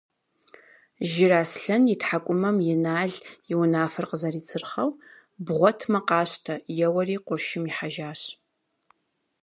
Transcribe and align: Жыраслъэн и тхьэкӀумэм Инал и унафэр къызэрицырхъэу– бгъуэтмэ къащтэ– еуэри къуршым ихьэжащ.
Жыраслъэн 1.09 1.83
и 1.93 1.95
тхьэкӀумэм 2.01 2.57
Инал 2.73 3.13
и 3.51 3.53
унафэр 3.61 4.05
къызэрицырхъэу– 4.09 4.89
бгъуэтмэ 5.45 5.99
къащтэ– 6.07 6.53
еуэри 6.85 7.17
къуршым 7.25 7.63
ихьэжащ. 7.71 8.21